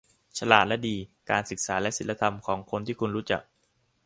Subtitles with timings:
[0.37, 0.95] ฉลาดและดี:
[1.29, 3.41] การศึกษาและศีลธรรมของคนที่คุณรู้จัก